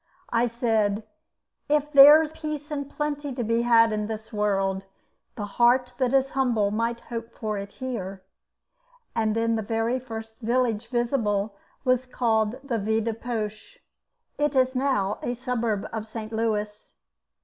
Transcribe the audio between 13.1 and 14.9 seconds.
Poche." It is